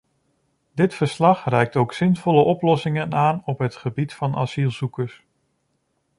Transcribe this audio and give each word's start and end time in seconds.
Dit 0.73 0.93
verslag 0.93 1.45
reikt 1.45 1.75
ook 1.75 1.93
zinvolle 1.93 2.41
oplossingen 2.43 3.13
aan 3.13 3.41
op 3.45 3.59
het 3.59 3.75
gebied 3.75 4.13
van 4.13 4.35
asielzoekers. 4.35 5.23